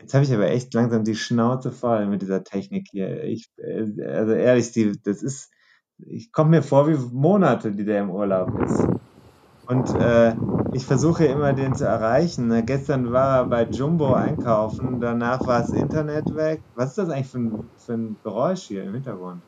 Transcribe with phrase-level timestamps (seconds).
[0.00, 3.24] Jetzt habe ich aber echt langsam die Schnauze voll mit dieser Technik hier.
[3.24, 5.50] Ich, äh, also ehrlich, die, das ist,
[5.98, 8.86] ich komme mir vor wie Monate, die der im Urlaub ist.
[9.66, 10.34] Und äh,
[10.72, 12.46] ich versuche immer, den zu erreichen.
[12.46, 12.64] Ne?
[12.64, 16.62] Gestern war er bei Jumbo einkaufen, danach war das Internet weg.
[16.74, 19.42] Was ist das eigentlich für ein, für ein Geräusch hier im Hintergrund?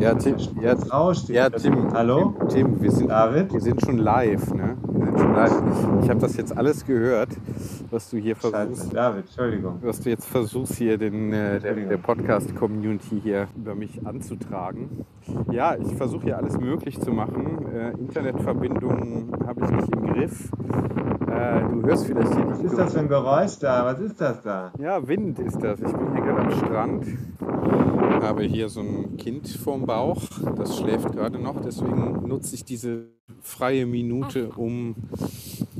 [0.00, 2.34] Ja, Tim, ja, Tim, Hallo?
[2.48, 3.52] Tim, Tim wir, sind, David?
[3.52, 4.52] wir sind schon live.
[4.52, 4.76] Ne?
[5.38, 5.52] Live.
[6.02, 7.28] Ich habe das jetzt alles gehört,
[7.92, 8.92] was du hier Scheiße, versuchst.
[8.92, 9.78] David, Entschuldigung.
[9.82, 15.06] Was du jetzt versuchst, hier den, äh, der, der Podcast-Community hier über mich anzutragen.
[15.52, 17.66] Ja, ich versuche hier alles möglich zu machen.
[17.72, 20.50] Äh, Internetverbindungen habe ich nicht im Griff.
[21.30, 23.84] Äh, du hörst vielleicht hier Was ist das für ein Geräusch da?
[23.84, 24.72] Was ist das da?
[24.80, 25.78] Ja, Wind ist das.
[25.78, 27.06] Ich bin hier gerade am Strand.
[28.24, 30.20] Habe hier so ein Kind vorm Bauch.
[30.56, 31.60] Das schläft gerade noch.
[31.60, 34.94] Deswegen nutze ich diese freie Minute, um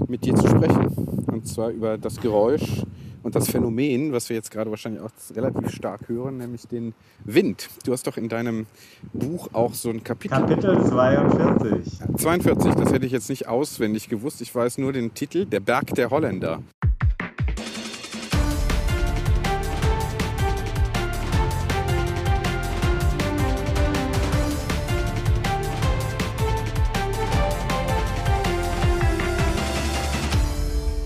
[0.06, 0.87] mit dir zu sprechen.
[1.27, 2.83] Und zwar über das Geräusch
[3.23, 7.69] und das Phänomen, was wir jetzt gerade wahrscheinlich auch relativ stark hören, nämlich den Wind.
[7.84, 8.67] Du hast doch in deinem
[9.12, 10.39] Buch auch so ein Kapitel.
[10.39, 11.98] Kapitel 42.
[12.17, 14.41] 42, das hätte ich jetzt nicht auswendig gewusst.
[14.41, 16.62] Ich weiß nur den Titel, Der Berg der Holländer.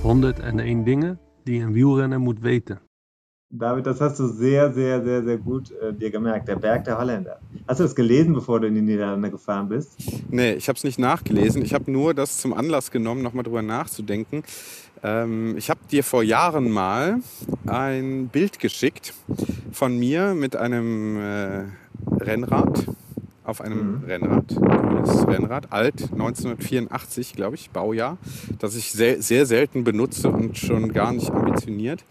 [0.05, 2.81] En één dingen die een wielrenner moet weten.
[3.55, 6.49] David, das hast du sehr, sehr, sehr, sehr gut äh, dir gemerkt.
[6.49, 7.39] Der Berg der Holländer.
[7.69, 9.91] Hast du das gelesen, bevor du in die Niederlande gefahren bist?
[10.31, 11.63] Nee, ich habe es nicht nachgelesen.
[11.63, 14.43] Ich habe nur das zum Anlass genommen, nochmal drüber nachzudenken.
[15.03, 17.21] Ähm, ich habe dir vor Jahren mal
[17.67, 19.13] ein Bild geschickt
[19.71, 21.65] von mir mit einem äh,
[22.25, 22.87] Rennrad.
[23.45, 24.05] Auf einem Mhm.
[24.05, 28.17] Rennrad, grünes Rennrad, alt, 1984, glaube ich, Baujahr,
[28.61, 32.05] das ich sehr, sehr selten benutze und schon gar nicht ambitioniert.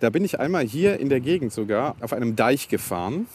[0.00, 3.26] Da bin ich einmal hier in der Gegend sogar auf einem Deich gefahren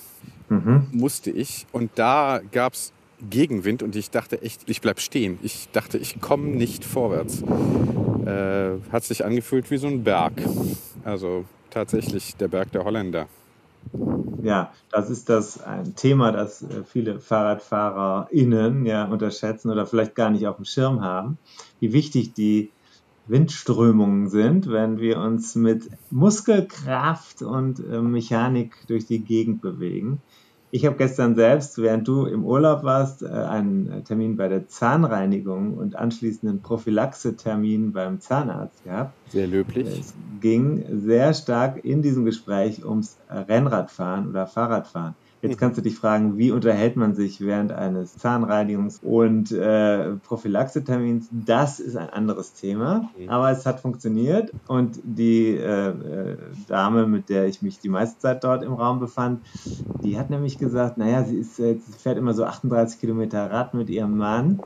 [0.49, 0.87] Mhm.
[0.91, 1.65] musste ich.
[1.71, 2.91] Und da gab es
[3.29, 5.37] Gegenwind und ich dachte echt, ich bleib stehen.
[5.43, 7.41] Ich dachte, ich komme nicht vorwärts.
[8.25, 10.33] Äh, hat sich angefühlt wie so ein Berg.
[11.03, 13.27] Also tatsächlich der Berg der Holländer.
[14.43, 20.31] Ja, das ist das ein Thema, das äh, viele FahrradfahrerInnen ja unterschätzen oder vielleicht gar
[20.31, 21.39] nicht auf dem Schirm haben,
[21.79, 22.73] wie wichtig die
[23.25, 30.23] Windströmungen sind, wenn wir uns mit Muskelkraft und äh, Mechanik durch die Gegend bewegen.
[30.73, 35.77] Ich habe gestern selbst, während du im Urlaub warst, äh, einen Termin bei der Zahnreinigung
[35.77, 39.19] und anschließenden Prophylaxe-Termin beim Zahnarzt gehabt.
[39.27, 39.87] Sehr löblich.
[39.87, 45.15] Es ging sehr stark in diesem Gespräch ums Rennradfahren oder Fahrradfahren.
[45.41, 51.29] Jetzt kannst du dich fragen, wie unterhält man sich während eines Zahnreinigungs- und äh, Prophylaxetermins?
[51.31, 56.37] Das ist ein anderes Thema, aber es hat funktioniert und die äh, äh,
[56.67, 59.47] Dame, mit der ich mich die meiste Zeit dort im Raum befand,
[60.03, 63.73] die hat nämlich gesagt, naja, sie ist, äh, sie fährt immer so 38 Kilometer Rad
[63.73, 64.65] mit ihrem Mann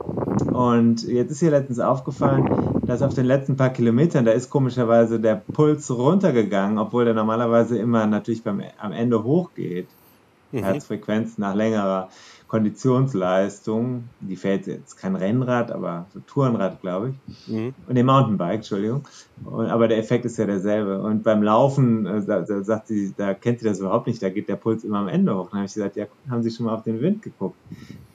[0.50, 2.52] und jetzt ist ihr letztens aufgefallen,
[2.84, 7.78] dass auf den letzten paar Kilometern, da ist komischerweise der Puls runtergegangen, obwohl der normalerweise
[7.78, 9.96] immer natürlich beim, am Ende hochgeht.
[10.52, 12.08] Herzfrequenz nach längerer
[12.48, 14.04] Konditionsleistung.
[14.20, 17.48] Die fährt jetzt kein Rennrad, aber so Tourenrad, glaube ich.
[17.48, 17.74] Mhm.
[17.88, 19.02] Und den Mountainbike, Entschuldigung.
[19.44, 21.00] Und, aber der Effekt ist ja derselbe.
[21.00, 24.30] Und beim Laufen, äh, da, da sagt sie, da kennt sie das überhaupt nicht, da
[24.30, 25.50] geht der Puls immer am Ende hoch.
[25.50, 27.56] Dann habe ich gesagt, ja, haben Sie schon mal auf den Wind geguckt?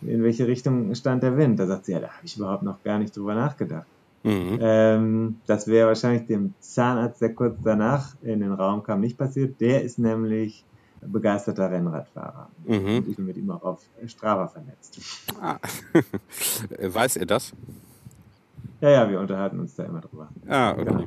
[0.02, 1.60] In welche Richtung stand der Wind?
[1.60, 3.86] Da sagt sie, ja, da habe ich überhaupt noch gar nicht drüber nachgedacht.
[4.24, 4.60] Mhm.
[4.62, 9.60] Ähm, das wäre wahrscheinlich dem Zahnarzt, der kurz danach in den Raum kam, nicht passiert.
[9.60, 10.64] Der ist nämlich
[11.02, 12.50] begeisterter Rennradfahrer.
[12.66, 12.98] Mhm.
[12.98, 15.00] Und ich bin mit ihm auch auf Strava vernetzt.
[15.42, 15.58] Ah.
[16.80, 17.54] Weiß er das?
[18.80, 20.28] Ja, ja, wir unterhalten uns da immer drüber.
[20.48, 21.06] Ah, okay.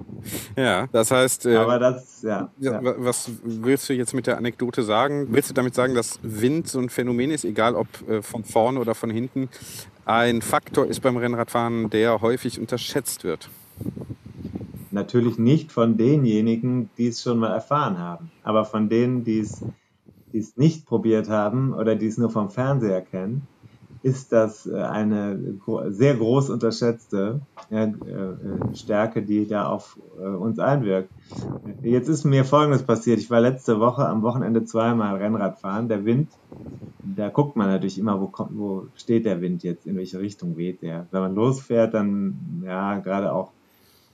[0.57, 2.49] Ja, das heißt, äh, Aber das, ja.
[2.61, 2.85] Ja, ja.
[2.85, 5.27] wa- Was willst du jetzt mit der Anekdote sagen?
[5.31, 8.79] Willst du damit sagen, dass Wind so ein Phänomen ist, egal ob äh, von vorne
[8.79, 9.49] oder von hinten,
[10.05, 13.49] ein Faktor ist beim Rennradfahren, der häufig unterschätzt wird?
[14.93, 19.65] Natürlich nicht von denjenigen, die es schon mal erfahren haben, aber von denen, die es,
[20.35, 23.47] die es nicht probiert haben oder die es nur vom Fernseher kennen,
[24.03, 25.57] ist das äh, eine
[25.89, 27.41] sehr groß unterschätzte
[27.71, 31.09] ja, äh, Stärke, die da auf äh, uns einwirkt.
[31.83, 33.19] Jetzt ist mir Folgendes passiert.
[33.19, 35.89] Ich war letzte Woche am Wochenende zweimal Rennrad fahren.
[35.89, 36.29] Der Wind,
[37.03, 40.57] da guckt man natürlich immer, wo kommt, wo steht der Wind jetzt, in welche Richtung
[40.59, 41.07] weht der.
[41.11, 43.54] Wenn man losfährt, dann ja gerade auch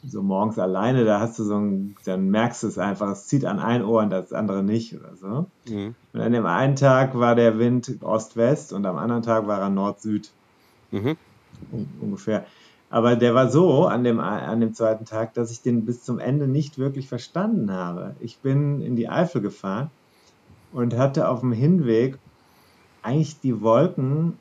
[0.03, 3.45] so morgens alleine, da hast du so ein, dann merkst du es einfach, es zieht
[3.45, 5.51] an ein Ohr und das andere nicht oder so.
[5.69, 5.95] Mhm.
[6.13, 9.71] Und an dem einen Tag war der Wind Ost-West und am anderen Tag war er
[9.71, 10.33] Nord-Süd.
[10.91, 11.17] Mhm.
[11.71, 12.47] ungefähr.
[12.89, 16.19] Aber der war so an dem, an dem zweiten Tag, dass ich den bis zum
[16.19, 18.17] Ende nicht wirklich verstanden habe.
[18.19, 19.91] Ich bin in die Eifel gefahren
[20.73, 22.19] und hatte auf dem Hinweg
[23.03, 24.39] eigentlich die Wolken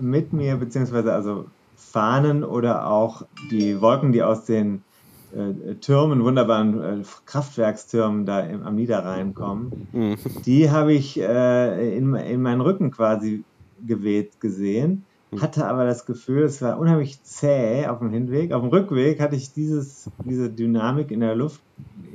[0.00, 3.22] mit mir, beziehungsweise also Fahnen oder auch
[3.52, 4.84] die Wolken, die aus den
[5.80, 10.16] Türmen, wunderbaren äh, Kraftwerkstürmen da im, am Niederrhein kommen, mhm.
[10.44, 13.44] die habe ich äh, in, in meinen Rücken quasi
[13.86, 15.40] geweht gesehen, mhm.
[15.40, 18.52] hatte aber das Gefühl, es war unheimlich zäh auf dem Hinweg.
[18.52, 21.62] Auf dem Rückweg hatte ich dieses, diese Dynamik in der Luft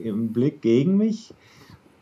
[0.01, 1.33] im Blick gegen mich,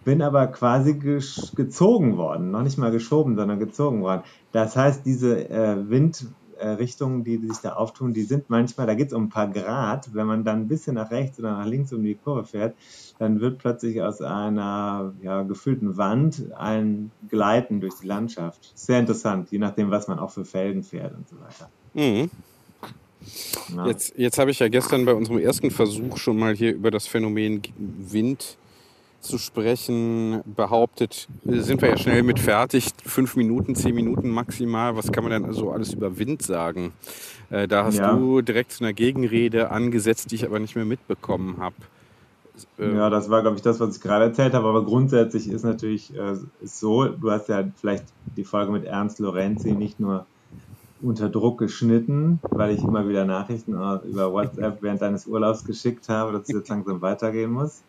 [0.04, 4.22] bin aber quasi gezogen worden, noch nicht mal geschoben, sondern gezogen worden.
[4.52, 8.96] Das heißt, diese äh, Wind äh, Richtungen, die sich da auftun, die sind manchmal, da
[8.96, 10.14] geht es um ein paar Grad.
[10.14, 12.76] Wenn man dann ein bisschen nach rechts oder nach links um die Kurve fährt,
[13.20, 18.72] dann wird plötzlich aus einer ja, gefüllten Wand ein Gleiten durch die Landschaft.
[18.76, 21.70] Sehr interessant, je nachdem, was man auch für Felgen fährt und so weiter.
[21.94, 22.30] Mhm.
[23.76, 23.88] Ja.
[23.88, 27.08] Jetzt, jetzt habe ich ja gestern bei unserem ersten Versuch schon mal hier über das
[27.08, 28.58] Phänomen Wind
[29.26, 32.92] zu sprechen behauptet, sind wir ja schnell mit fertig.
[33.04, 34.96] Fünf Minuten, zehn Minuten maximal.
[34.96, 36.94] Was kann man denn also alles über Wind sagen?
[37.50, 38.14] Äh, da hast ja.
[38.14, 41.76] du direkt zu einer Gegenrede angesetzt, die ich aber nicht mehr mitbekommen habe.
[42.80, 44.68] Äh, ja, das war, glaube ich, das, was ich gerade erzählt habe.
[44.68, 48.06] Aber grundsätzlich ist natürlich äh, so, du hast ja vielleicht
[48.38, 50.26] die Folge mit Ernst Lorenzi nicht nur
[51.02, 56.32] unter Druck geschnitten, weil ich immer wieder Nachrichten über WhatsApp während deines Urlaubs geschickt habe,
[56.32, 57.82] dass es jetzt langsam weitergehen muss.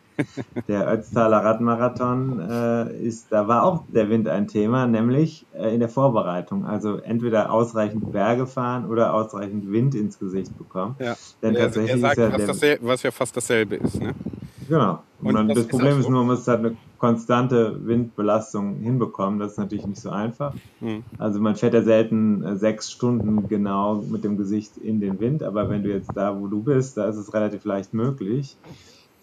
[0.67, 5.79] Der Ötztaler Radmarathon äh, ist, da war auch der Wind ein Thema, nämlich äh, in
[5.79, 6.65] der Vorbereitung.
[6.65, 10.95] Also entweder ausreichend Berge fahren oder ausreichend Wind ins Gesicht bekommen.
[10.99, 11.15] Ja.
[11.41, 14.01] Denn ja, tatsächlich er sagt, ist ja was, der, was ja fast dasselbe ist.
[14.01, 14.13] Ne?
[14.67, 15.03] Genau.
[15.21, 19.39] Und, Und das, das Problem ist nur, man muss halt eine konstante Windbelastung hinbekommen.
[19.39, 20.53] Das ist natürlich nicht so einfach.
[20.79, 21.03] Mhm.
[21.17, 25.43] Also man fährt ja selten äh, sechs Stunden genau mit dem Gesicht in den Wind,
[25.43, 28.57] aber wenn du jetzt da, wo du bist, da ist es relativ leicht möglich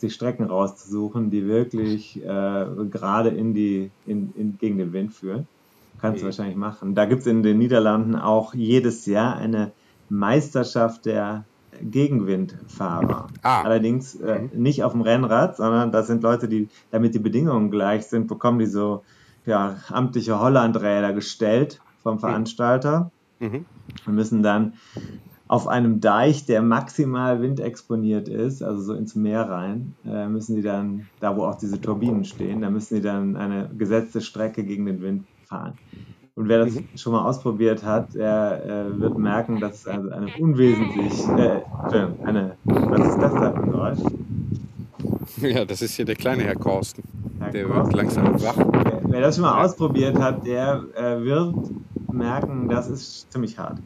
[0.04, 5.46] sich Strecken rauszusuchen, die wirklich äh, gerade in die, in, in, gegen den Wind führen.
[6.00, 6.94] Kannst du wahrscheinlich machen.
[6.94, 9.72] Da gibt es in den Niederlanden auch jedes Jahr eine
[10.08, 11.44] Meisterschaft der
[11.80, 13.28] Gegenwindfahrer.
[13.42, 13.62] Ah.
[13.62, 14.62] Allerdings äh, mhm.
[14.62, 18.58] nicht auf dem Rennrad, sondern das sind Leute, die, damit die Bedingungen gleich sind, bekommen
[18.58, 19.02] die so
[19.46, 22.18] ja, amtliche Hollandräder gestellt vom.
[22.18, 23.10] Veranstalter
[23.40, 23.64] mhm.
[24.06, 24.74] und müssen dann
[25.46, 30.62] auf einem Deich, der maximal windexponiert ist, also so ins Meer rein, äh, müssen sie
[30.62, 34.86] dann, da wo auch diese Turbinen stehen, da müssen sie dann eine gesetzte Strecke gegen
[34.86, 35.74] den Wind fahren.
[36.36, 36.88] Und wer das mhm.
[36.96, 41.60] schon mal ausprobiert hat, der äh, wird merken, dass es also eine unwesentlich, äh,
[42.24, 43.98] eine, was ist das da für ein Geräusch?
[45.40, 47.04] Ja, das ist hier der kleine Herr Korsten.
[47.38, 47.84] Herr der Korsten.
[47.84, 48.56] wird langsam wach.
[48.56, 51.54] Wer, wer, das schon mal ausprobiert hat, der äh, wird
[52.12, 53.78] merken, das ist ziemlich hart.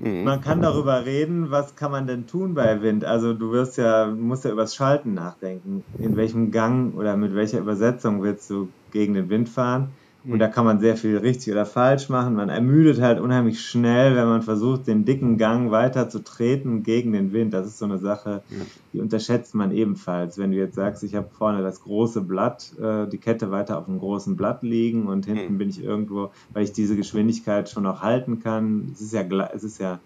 [0.00, 0.24] Mhm.
[0.24, 3.04] Man kann darüber reden, was kann man denn tun bei Wind?
[3.04, 5.86] Also du wirst ja, musst ja übers Schalten nachdenken.
[5.98, 9.96] In welchem Gang oder mit welcher Übersetzung willst du gegen den Wind fahren?
[10.22, 12.34] Und da kann man sehr viel richtig oder falsch machen.
[12.34, 17.12] Man ermüdet halt unheimlich schnell, wenn man versucht, den dicken Gang weiter zu treten gegen
[17.12, 17.54] den Wind.
[17.54, 18.42] Das ist so eine Sache,
[18.92, 20.36] die unterschätzt man ebenfalls.
[20.36, 23.86] Wenn du jetzt sagst, ich habe vorne das große Blatt, äh, die Kette weiter auf
[23.86, 28.02] dem großen Blatt liegen und hinten bin ich irgendwo, weil ich diese Geschwindigkeit schon noch
[28.02, 28.90] halten kann.
[28.92, 29.22] Es ist ja,
[29.54, 30.00] es ist ja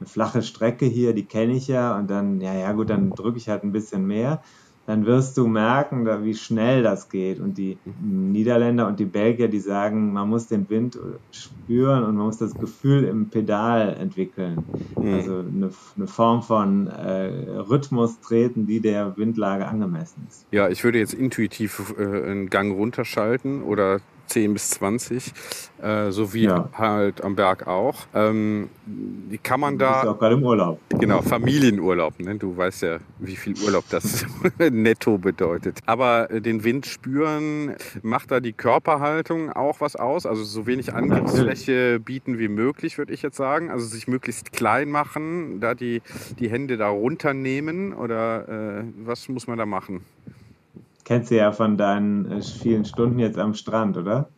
[0.00, 3.38] eine flache Strecke hier, die kenne ich ja und dann, ja, ja gut, dann drücke
[3.38, 4.42] ich halt ein bisschen mehr
[4.88, 7.40] dann wirst du merken, wie schnell das geht.
[7.40, 10.98] Und die Niederländer und die Belgier, die sagen, man muss den Wind
[11.30, 14.64] spüren und man muss das Gefühl im Pedal entwickeln.
[14.98, 15.12] Mhm.
[15.12, 17.26] Also eine, eine, Form von äh,
[17.68, 20.46] Rhythmus treten, die der Windlage angemessen ist.
[20.52, 25.32] Ja, ich würde jetzt intuitiv äh, einen Gang runterschalten oder 10 bis 20,
[25.82, 26.68] äh, so wie ja.
[26.72, 28.06] halt am Berg auch.
[28.14, 29.86] Ähm, die kann man da.
[29.86, 30.80] Du bist auch gerade im Urlaub.
[30.98, 32.20] Genau, Familienurlaub.
[32.20, 32.36] Ne?
[32.36, 34.26] Du weißt ja, wie viel Urlaub das
[34.58, 35.80] netto bedeutet.
[35.86, 40.26] Aber äh, den Wind spüren, macht da die Körperhaltung auch was aus?
[40.26, 43.70] Also so wenig Angriffsfläche bieten wie möglich, würde ich jetzt sagen.
[43.70, 46.02] Also sich möglichst klein machen, da die,
[46.38, 50.04] die Hände da runternehmen oder äh, was muss man da machen?
[51.08, 54.28] Kennst du ja von deinen äh, vielen Stunden jetzt am Strand, oder?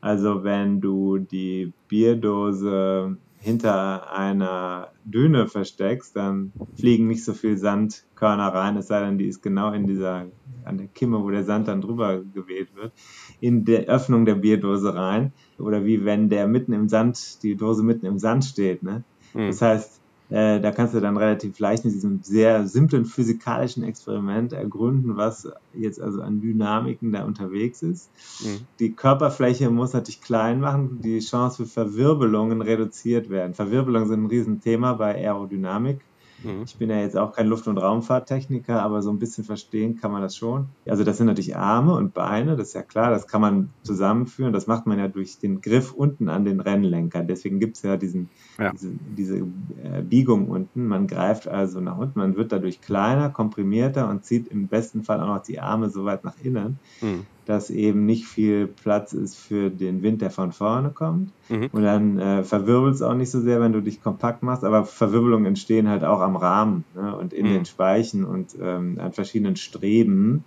[0.00, 8.48] Also wenn du die Bierdose hinter einer Düne versteckst, dann fliegen nicht so viel Sandkörner
[8.48, 10.26] rein, es sei denn, die ist genau in dieser,
[10.64, 12.92] an der Kimme, wo der Sand dann drüber geweht wird,
[13.40, 15.32] in der Öffnung der Bierdose rein.
[15.58, 18.82] Oder wie wenn der mitten im Sand, die Dose mitten im Sand steht.
[18.82, 19.04] Ne?
[19.32, 19.46] Mhm.
[19.46, 24.52] Das heißt, äh, da kannst du dann relativ leicht mit diesem sehr simplen physikalischen Experiment
[24.52, 28.10] ergründen, was jetzt also an Dynamiken da unterwegs ist.
[28.44, 28.66] Mhm.
[28.80, 33.54] Die Körperfläche muss natürlich klein machen, die Chance für Verwirbelungen reduziert werden.
[33.54, 36.00] Verwirbelungen sind ein Riesenthema bei Aerodynamik.
[36.42, 36.64] Mhm.
[36.66, 40.12] Ich bin ja jetzt auch kein Luft- und Raumfahrttechniker, aber so ein bisschen verstehen kann
[40.12, 40.68] man das schon.
[40.86, 44.52] Also das sind natürlich Arme und Beine, das ist ja klar, das kann man zusammenführen.
[44.52, 47.22] Das macht man ja durch den Griff unten an den Rennlenker.
[47.24, 48.70] Deswegen gibt es ja diesen, ja.
[48.72, 50.86] diese, diese äh, Biegung unten.
[50.86, 55.20] Man greift also nach unten, man wird dadurch kleiner, komprimierter und zieht im besten Fall
[55.20, 56.80] auch noch die Arme so weit nach innen.
[57.00, 61.30] Mhm dass eben nicht viel Platz ist für den Wind, der von vorne kommt.
[61.48, 61.68] Mhm.
[61.72, 64.84] Und dann äh, verwirbelt es auch nicht so sehr, wenn du dich kompakt machst, aber
[64.84, 67.50] Verwirbelungen entstehen halt auch am Rahmen ne, und in mhm.
[67.50, 70.44] den Speichen und ähm, an verschiedenen Streben.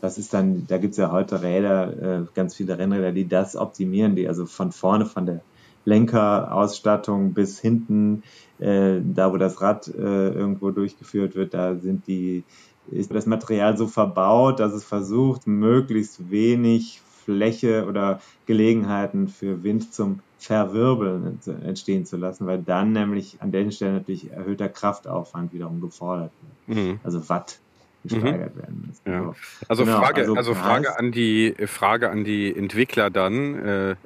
[0.00, 3.56] Das ist dann, da gibt es ja heute Räder, äh, ganz viele Rennräder, die das
[3.56, 5.40] optimieren, die also von vorne, von der
[5.84, 8.22] Lenkerausstattung bis hinten,
[8.58, 12.44] äh, da wo das Rad äh, irgendwo durchgeführt wird, da sind die
[12.90, 19.92] ist das Material so verbaut, dass es versucht, möglichst wenig Fläche oder Gelegenheiten für Wind
[19.92, 25.80] zum Verwirbeln entstehen zu lassen, weil dann nämlich an den Stellen natürlich erhöhter Kraftaufwand wiederum
[25.80, 26.30] gefordert
[26.66, 26.78] wird.
[26.78, 27.00] Mhm.
[27.02, 27.58] Also Watt
[28.04, 28.60] gesteigert mhm.
[28.60, 29.02] werden müssen.
[29.06, 29.34] Ja.
[29.68, 33.54] Also, genau, Frage, also, also Frage an die Frage an die Entwickler dann.
[33.54, 33.96] Äh, äh,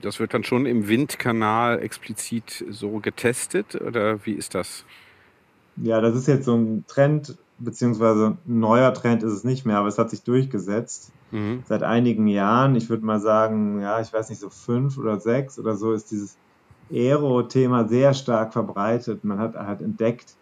[0.00, 4.84] das wird dann schon im Windkanal explizit so getestet oder wie ist das?
[5.76, 9.78] Ja, das ist jetzt so ein Trend beziehungsweise ein neuer Trend ist es nicht mehr,
[9.78, 11.12] aber es hat sich durchgesetzt.
[11.30, 11.62] Mhm.
[11.66, 15.58] Seit einigen Jahren, ich würde mal sagen, ja, ich weiß nicht, so fünf oder sechs
[15.58, 16.36] oder so, ist dieses
[16.90, 19.24] Aero-Thema sehr stark verbreitet.
[19.24, 20.36] Man hat halt entdeckt,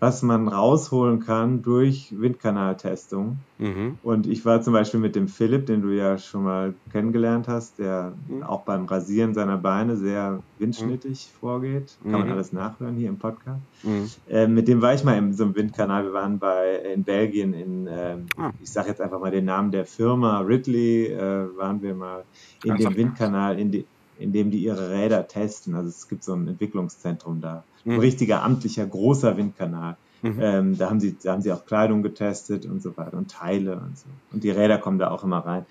[0.00, 3.38] was man rausholen kann durch Windkanaltestung.
[3.58, 3.98] Mhm.
[4.02, 7.78] Und ich war zum Beispiel mit dem Philipp, den du ja schon mal kennengelernt hast,
[7.78, 8.42] der mhm.
[8.42, 11.38] auch beim Rasieren seiner Beine sehr windschnittig mhm.
[11.38, 11.98] vorgeht.
[12.02, 12.32] Kann man mhm.
[12.32, 13.60] alles nachhören hier im Podcast.
[13.82, 14.10] Mhm.
[14.30, 16.04] Äh, mit dem war ich mal in so einem Windkanal.
[16.04, 18.52] Wir waren bei in Belgien in, äh, ah.
[18.62, 22.24] ich sage jetzt einfach mal den Namen der Firma Ridley, äh, waren wir mal
[22.64, 23.84] in also, dem Windkanal, in, die,
[24.20, 25.74] in dem die ihre Räder testen.
[25.74, 28.00] Also es gibt so ein Entwicklungszentrum da ein mhm.
[28.00, 29.96] richtiger amtlicher großer Windkanal.
[30.22, 30.38] Mhm.
[30.40, 33.76] Ähm, da, haben sie, da haben sie auch Kleidung getestet und so weiter und Teile
[33.76, 34.06] und so.
[34.32, 35.64] Und die Räder kommen da auch immer rein.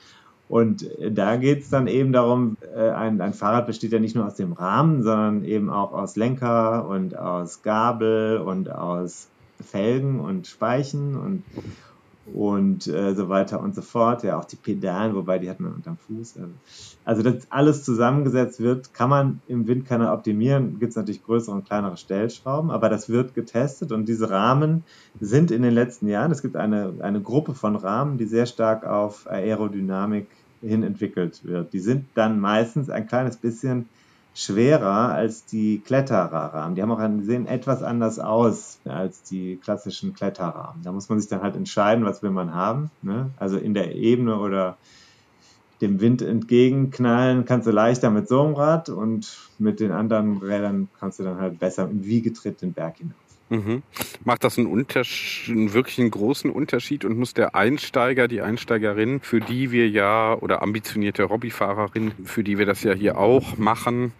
[0.47, 4.15] Und äh, da geht es dann eben darum, äh, ein, ein Fahrrad besteht ja nicht
[4.15, 9.27] nur aus dem Rahmen, sondern eben auch aus Lenker und aus Gabel und aus
[9.63, 11.43] Felgen und Speichen und,
[12.33, 14.23] und äh, so weiter und so fort.
[14.23, 16.37] Ja, auch die Pedalen, wobei die hat man unterm Fuß.
[16.37, 16.53] Also,
[17.05, 20.79] also das alles zusammengesetzt wird, kann man im Windkanal optimieren.
[20.79, 24.83] Gibt es natürlich größere und kleinere Stellschrauben, aber das wird getestet und diese Rahmen
[25.19, 28.85] sind in den letzten Jahren, es gibt eine, eine Gruppe von Rahmen, die sehr stark
[28.85, 30.27] auf Aerodynamik
[30.61, 31.73] hin entwickelt wird.
[31.73, 33.87] Die sind dann meistens ein kleines bisschen
[34.39, 36.75] schwerer als die Klettererrahmen.
[36.75, 40.81] Die haben auch sehen etwas anders aus als die klassischen Kletterrahmen.
[40.83, 42.89] Da muss man sich dann halt entscheiden, was will man haben.
[43.01, 43.31] Ne?
[43.37, 44.77] Also in der Ebene oder
[45.81, 50.87] dem Wind entgegenknallen kannst du leichter mit so einem Rad und mit den anderen Rädern
[50.99, 53.15] kannst du dann halt besser im Wiegetritt den Berg hinauf.
[53.49, 53.81] Mhm.
[54.23, 59.39] Macht das einen, einen wirklich einen großen Unterschied und muss der Einsteiger, die Einsteigerin, für
[59.39, 64.13] die wir ja, oder ambitionierte Hobbyfahrerin, für die wir das ja hier auch machen,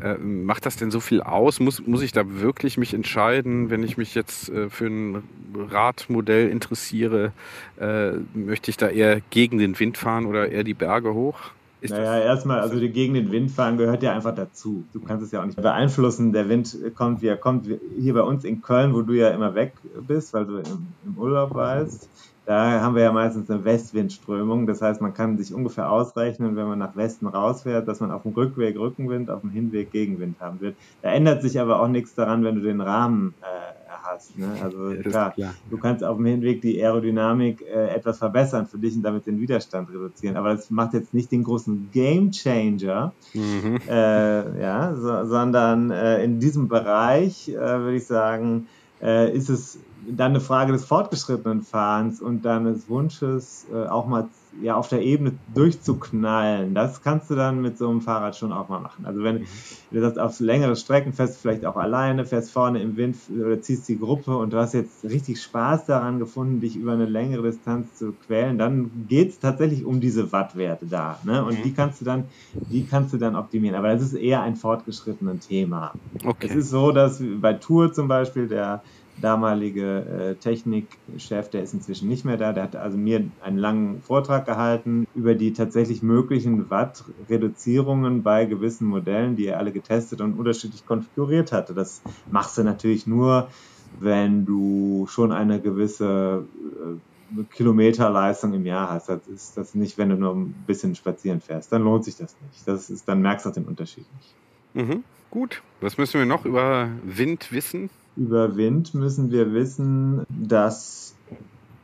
[0.00, 1.60] äh, macht das denn so viel aus?
[1.60, 5.22] Muss, muss ich da wirklich mich entscheiden, wenn ich mich jetzt äh, für ein
[5.54, 7.32] Radmodell interessiere?
[7.78, 11.38] Äh, möchte ich da eher gegen den Wind fahren oder eher die Berge hoch?
[11.84, 14.84] Ist naja, erstmal, also die gegen den Wind fahren gehört ja einfach dazu.
[14.94, 16.32] Du kannst es ja auch nicht beeinflussen.
[16.32, 17.68] Der Wind kommt, wie er kommt.
[17.98, 19.74] Hier bei uns in Köln, wo du ja immer weg
[20.08, 22.08] bist, weil du im, im Urlaub weißt,
[22.46, 24.66] da haben wir ja meistens eine Westwindströmung.
[24.66, 28.22] Das heißt, man kann sich ungefähr ausrechnen, wenn man nach Westen rausfährt, dass man auf
[28.22, 30.76] dem Rückweg Rückenwind, auf dem Hinweg Gegenwind haben wird.
[31.02, 33.83] Da ändert sich aber auch nichts daran, wenn du den Rahmen äh,
[34.14, 34.38] hast.
[34.38, 34.48] Ne?
[34.62, 38.78] Also ja, klar, klar, du kannst auf dem Hinweg die Aerodynamik äh, etwas verbessern für
[38.78, 40.36] dich und damit den Widerstand reduzieren.
[40.36, 43.78] Aber das macht jetzt nicht den großen Game Changer, mhm.
[43.88, 48.66] äh, ja, so, sondern äh, in diesem Bereich äh, würde ich sagen,
[49.02, 54.28] äh, ist es dann eine Frage des fortgeschrittenen Fahrens und deines Wunsches, äh, auch mal
[54.62, 58.68] ja auf der Ebene durchzuknallen, das kannst du dann mit so einem Fahrrad schon auch
[58.68, 59.06] mal machen.
[59.06, 59.46] Also wenn mhm.
[59.90, 63.60] du sagst, auf längere Strecken fährst du vielleicht auch alleine, fährst vorne im Wind oder
[63.60, 67.42] ziehst die Gruppe und du hast jetzt richtig Spaß daran gefunden, dich über eine längere
[67.42, 71.18] Distanz zu quälen, dann geht es tatsächlich um diese Wattwerte da.
[71.24, 71.44] Ne?
[71.44, 71.62] Und mhm.
[71.62, 73.76] die kannst du dann, die kannst du dann optimieren.
[73.76, 75.94] Aber das ist eher ein fortgeschrittenes Thema.
[76.24, 76.48] Okay.
[76.48, 78.82] Es ist so, dass bei Tour zum Beispiel der
[79.16, 84.02] damalige äh, Technikchef, der ist inzwischen nicht mehr da, der hat also mir einen langen
[84.02, 90.34] Vortrag gehalten über die tatsächlich möglichen Watt-Reduzierungen bei gewissen Modellen, die er alle getestet und
[90.34, 91.74] unterschiedlich konfiguriert hatte.
[91.74, 93.50] Das machst du natürlich nur,
[93.96, 99.08] wenn du schon eine gewisse äh, Kilometerleistung im Jahr hast.
[99.08, 101.72] Das ist das nicht, wenn du nur ein bisschen spazieren fährst.
[101.72, 102.66] Dann lohnt sich das nicht.
[102.66, 104.36] Das ist, dann merkst du den Unterschied nicht.
[104.74, 105.04] Mhm.
[105.30, 105.62] Gut.
[105.80, 107.90] Was müssen wir noch über Wind wissen?
[108.16, 111.14] über Wind müssen wir wissen, dass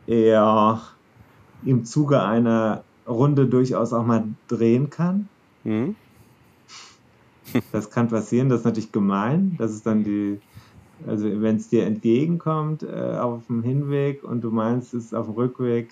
[0.06, 0.80] er
[1.64, 5.28] im Zuge einer Runde durchaus auch mal drehen kann.
[5.64, 5.96] Mhm.
[7.72, 9.56] Das kann passieren, das ist natürlich gemein.
[9.58, 10.40] Das ist dann die,
[11.06, 15.26] also wenn es dir entgegenkommt äh, auf dem Hinweg und du meinst, es ist auf
[15.26, 15.90] dem Rückweg,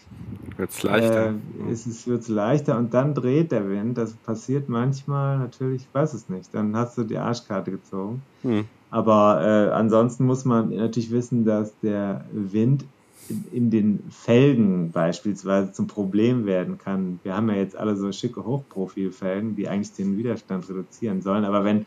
[0.57, 1.35] wird es leichter.
[1.69, 3.99] Äh, ist es wird's leichter und dann dreht der Wind.
[3.99, 6.55] Das passiert manchmal natürlich, ich weiß es nicht.
[6.55, 8.23] Dann hast du die Arschkarte gezogen.
[8.43, 8.65] Mhm.
[8.91, 12.85] Aber äh, ansonsten muss man natürlich wissen, dass der Wind
[13.29, 17.21] in, in, den Felgen beispielsweise zum Problem werden kann.
[17.23, 21.45] Wir haben ja jetzt alle so schicke Hochprofilfelgen, die eigentlich den Widerstand reduzieren sollen.
[21.45, 21.85] Aber wenn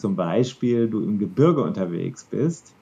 [0.00, 2.74] zum Beispiel du im Gebirge unterwegs bist,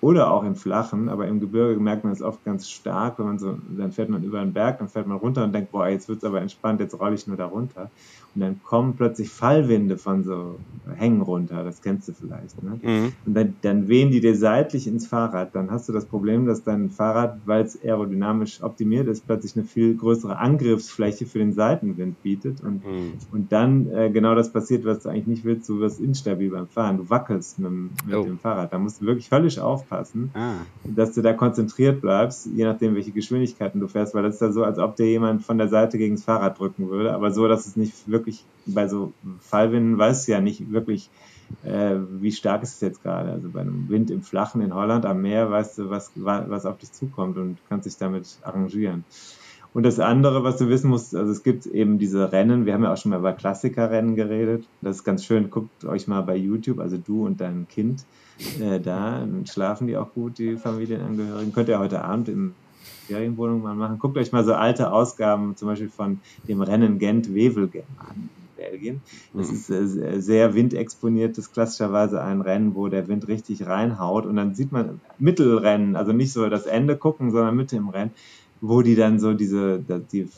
[0.00, 3.38] oder auch im Flachen, aber im Gebirge merkt man es oft ganz stark, wenn man
[3.38, 6.08] so, dann fährt man über einen Berg, dann fährt man runter und denkt, boah, jetzt
[6.08, 7.90] wird's aber entspannt, jetzt rolle ich nur da runter.
[8.34, 10.60] Und dann kommen plötzlich Fallwinde von so
[10.94, 12.62] Hängen runter, das kennst du vielleicht.
[12.62, 12.78] Ne?
[12.80, 13.12] Mhm.
[13.26, 15.54] Und dann, dann wehen die dir seitlich ins Fahrrad.
[15.54, 19.64] Dann hast du das Problem, dass dein Fahrrad, weil es aerodynamisch optimiert ist, plötzlich eine
[19.64, 22.62] viel größere Angriffsfläche für den Seitenwind bietet.
[22.62, 23.14] Und, mhm.
[23.32, 26.68] und dann äh, genau das passiert, was du eigentlich nicht willst, du wirst instabil beim
[26.68, 26.98] Fahren.
[26.98, 27.72] Du wackelst mit,
[28.06, 28.22] mit oh.
[28.22, 28.72] dem Fahrrad.
[28.72, 29.89] Da musst du wirklich höllisch aufpassen,
[30.34, 30.54] ah.
[30.86, 34.52] dass du da konzentriert bleibst, je nachdem, welche Geschwindigkeiten du fährst, weil das ist ja
[34.52, 37.48] so, als ob dir jemand von der Seite gegen das Fahrrad drücken würde, aber so,
[37.48, 41.10] dass es nicht wirklich wirklich, bei so Fallwinden weißt du ja nicht wirklich,
[41.62, 43.32] äh, wie stark ist es jetzt gerade.
[43.32, 46.78] Also bei einem Wind im Flachen in Holland am Meer weißt du, was, was auf
[46.78, 49.04] dich zukommt und kannst dich damit arrangieren.
[49.72, 52.82] Und das andere, was du wissen musst, also es gibt eben diese Rennen, wir haben
[52.82, 54.64] ja auch schon mal über Klassikerrennen geredet.
[54.82, 58.04] Das ist ganz schön, guckt euch mal bei YouTube, also du und dein Kind
[58.60, 61.52] äh, da, schlafen die auch gut, die Familienangehörigen.
[61.52, 62.54] Könnt ihr heute Abend im
[63.06, 63.98] Ferienwohnung mal machen.
[63.98, 68.28] Guckt euch mal so alte Ausgaben zum Beispiel von dem Rennen Gent-Wevelgem an.
[68.56, 69.00] Belgien.
[69.32, 69.54] Das mhm.
[69.54, 74.36] ist äh, sehr windexponiert, das ist klassischerweise ein Rennen, wo der Wind richtig reinhaut und
[74.36, 78.10] dann sieht man Mittelrennen, also nicht so das Ende gucken, sondern Mitte im Rennen,
[78.60, 79.80] wo die dann so diese
[80.12, 80.28] die äh,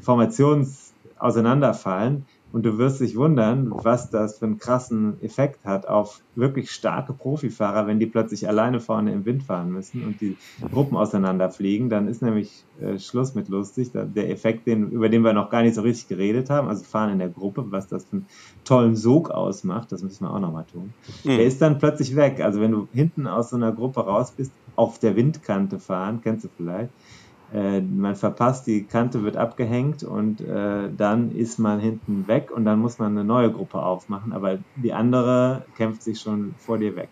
[0.00, 6.20] Formations auseinanderfallen und du wirst dich wundern, was das für einen krassen Effekt hat auf
[6.34, 10.36] wirklich starke Profifahrer, wenn die plötzlich alleine vorne im Wind fahren müssen und die
[10.70, 11.88] Gruppen auseinanderfliegen.
[11.88, 13.92] Dann ist nämlich äh, Schluss mit lustig.
[13.94, 17.10] Der Effekt, den, über den wir noch gar nicht so richtig geredet haben, also fahren
[17.10, 18.26] in der Gruppe, was das für einen
[18.64, 20.92] tollen Sog ausmacht, das müssen wir auch nochmal tun.
[21.24, 21.28] Mhm.
[21.28, 22.40] Der ist dann plötzlich weg.
[22.42, 26.44] Also wenn du hinten aus so einer Gruppe raus bist, auf der Windkante fahren, kennst
[26.44, 26.90] du vielleicht,
[27.82, 32.78] man verpasst, die Kante wird abgehängt und äh, dann ist man hinten weg und dann
[32.80, 37.10] muss man eine neue Gruppe aufmachen, aber die andere kämpft sich schon vor dir weg.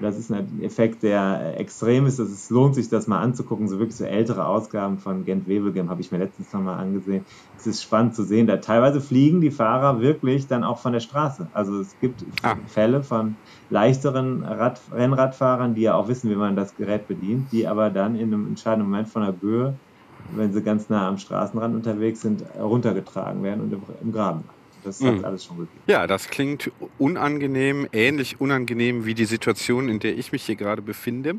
[0.00, 2.18] Das ist ein Effekt, der extrem ist.
[2.20, 3.66] Es lohnt sich, das mal anzugucken.
[3.68, 7.24] So wirklich so ältere Ausgaben von Gent Wevelgem habe ich mir letztens noch mal angesehen.
[7.56, 8.46] Es ist spannend zu sehen.
[8.46, 11.50] Da teilweise fliegen die Fahrer wirklich dann auch von der Straße.
[11.52, 12.56] Also es gibt ah.
[12.66, 17.66] Fälle von leichteren Rad Rennradfahrern, die ja auch wissen, wie man das Gerät bedient, die
[17.66, 19.80] aber dann in einem entscheidenden Moment von der Böe,
[20.28, 24.46] wenn sie ganz nah am Straßenrand unterwegs sind, runtergetragen werden und im, im Graben
[24.84, 25.24] das hat mhm.
[25.24, 25.80] alles schon gegeben.
[25.86, 30.82] Ja, das klingt unangenehm, ähnlich unangenehm wie die Situation, in der ich mich hier gerade
[30.82, 31.36] befinde.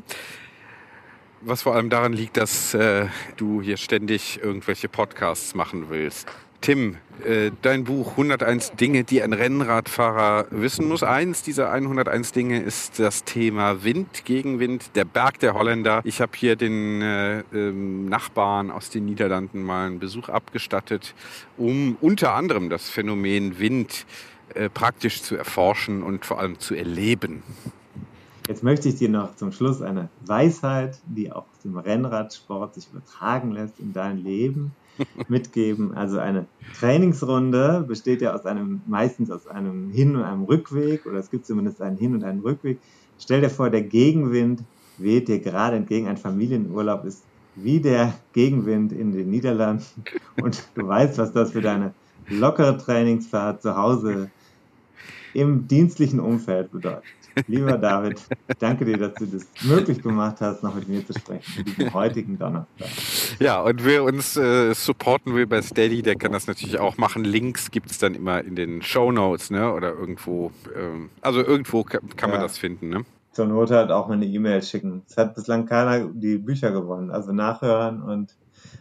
[1.42, 6.28] Was vor allem daran liegt, dass äh, du hier ständig irgendwelche Podcasts machen willst.
[6.60, 11.02] Tim, äh, dein Buch 101 Dinge, die ein Rennradfahrer wissen muss.
[11.02, 16.02] Eins dieser 101 Dinge ist das Thema Wind, Gegenwind, der Berg der Holländer.
[16.04, 21.14] Ich habe hier den äh, ähm, Nachbarn aus den Niederlanden mal einen Besuch abgestattet,
[21.56, 24.04] um unter anderem das Phänomen Wind
[24.54, 27.42] äh, praktisch zu erforschen und vor allem zu erleben.
[28.48, 32.88] Jetzt möchte ich dir noch zum Schluss eine Weisheit, die auch aus dem Rennradsport sich
[32.90, 34.72] übertragen lässt in dein Leben
[35.26, 35.92] mitgeben.
[35.94, 41.18] Also eine Trainingsrunde besteht ja aus einem, meistens aus einem Hin- und einem Rückweg, oder
[41.18, 42.82] es gibt zumindest einen Hin- und einen Rückweg.
[43.18, 44.64] Stell dir vor, der Gegenwind
[44.96, 46.08] weht dir gerade entgegen.
[46.08, 51.62] Ein Familienurlaub ist wie der Gegenwind in den Niederlanden und du weißt, was das für
[51.62, 51.96] deine
[52.28, 54.32] lockere Trainingsfahrt zu Hause
[55.32, 57.19] im dienstlichen Umfeld bedeutet.
[57.46, 58.20] Lieber David,
[58.58, 62.38] danke dir, dass du das möglich gemacht hast, noch mit mir zu sprechen, diesen heutigen
[62.38, 62.88] Donnerstag.
[63.38, 67.24] Ja, und wer uns äh, supporten will bei Steady, der kann das natürlich auch machen.
[67.24, 69.72] Links gibt es dann immer in den Show Notes, ne?
[69.72, 72.36] Oder irgendwo, ähm, also irgendwo kann, kann ja.
[72.36, 73.04] man das finden, ne?
[73.32, 75.02] Zur Not halt auch mal eine E-Mail schicken.
[75.08, 77.10] Es hat bislang keiner die Bücher gewonnen.
[77.10, 78.34] Also nachhören und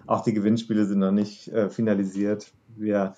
[0.07, 2.51] auch die Gewinnspiele sind noch nicht äh, finalisiert.
[2.75, 3.13] Wir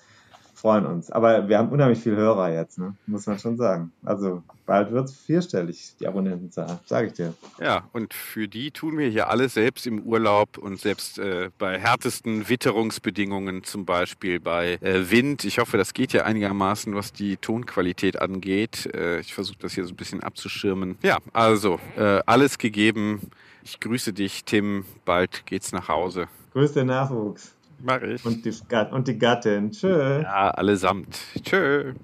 [0.62, 1.10] freuen uns.
[1.10, 2.94] Aber wir haben unheimlich viele Hörer jetzt, ne?
[3.06, 3.92] muss man schon sagen.
[4.04, 7.34] Also bald wird es vierstellig, die Abonnentenzahl, sage ich dir.
[7.60, 11.80] Ja, und für die tun wir hier alle selbst im Urlaub und selbst äh, bei
[11.80, 15.44] härtesten Witterungsbedingungen, zum Beispiel bei äh, Wind.
[15.44, 18.88] Ich hoffe, das geht ja einigermaßen, was die Tonqualität angeht.
[18.94, 20.96] Äh, ich versuche das hier so ein bisschen abzuschirmen.
[21.02, 23.20] Ja, also äh, alles gegeben.
[23.64, 24.84] Ich grüße dich, Tim.
[25.04, 26.28] Bald geht's nach Hause.
[26.52, 27.52] Grüß den Nachwuchs.
[27.82, 28.24] Mach ich.
[28.24, 28.52] Und die,
[28.92, 29.72] und die Gattin.
[29.72, 30.22] Tschö.
[30.22, 31.18] Ja, allesamt.
[31.42, 31.94] Tschö.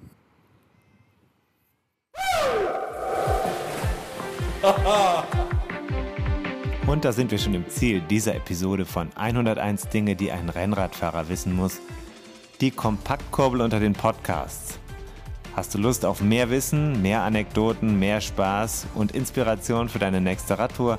[6.87, 11.29] Und da sind wir schon im Ziel dieser Episode von 101 Dinge, die ein Rennradfahrer
[11.29, 11.81] wissen muss.
[12.61, 14.81] Die Kompaktkurbel unter den Podcasts.
[15.55, 20.59] Hast du Lust auf mehr Wissen, mehr Anekdoten, mehr Spaß und Inspiration für deine nächste
[20.59, 20.99] Radtour?